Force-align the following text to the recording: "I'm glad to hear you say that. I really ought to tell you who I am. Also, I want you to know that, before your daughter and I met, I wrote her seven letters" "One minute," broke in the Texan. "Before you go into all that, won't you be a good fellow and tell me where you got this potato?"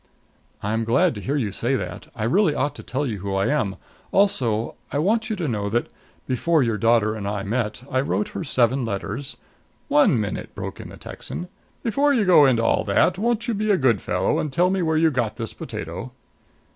"I'm 0.63 0.83
glad 0.83 1.13
to 1.13 1.21
hear 1.21 1.35
you 1.35 1.51
say 1.51 1.75
that. 1.75 2.07
I 2.15 2.23
really 2.23 2.55
ought 2.55 2.73
to 2.73 2.81
tell 2.81 3.05
you 3.05 3.19
who 3.19 3.35
I 3.35 3.45
am. 3.49 3.75
Also, 4.11 4.73
I 4.91 4.97
want 4.97 5.29
you 5.29 5.35
to 5.35 5.47
know 5.47 5.69
that, 5.69 5.89
before 6.25 6.63
your 6.63 6.79
daughter 6.79 7.13
and 7.13 7.27
I 7.27 7.43
met, 7.43 7.83
I 7.87 8.01
wrote 8.01 8.29
her 8.29 8.43
seven 8.43 8.83
letters" 8.83 9.37
"One 9.99 10.19
minute," 10.19 10.55
broke 10.55 10.79
in 10.79 10.89
the 10.89 10.97
Texan. 10.97 11.49
"Before 11.83 12.15
you 12.15 12.25
go 12.25 12.45
into 12.47 12.63
all 12.63 12.83
that, 12.85 13.19
won't 13.19 13.47
you 13.47 13.53
be 13.53 13.69
a 13.69 13.77
good 13.77 14.01
fellow 14.01 14.39
and 14.39 14.51
tell 14.51 14.71
me 14.71 14.81
where 14.81 14.97
you 14.97 15.11
got 15.11 15.35
this 15.35 15.53
potato?" 15.53 16.11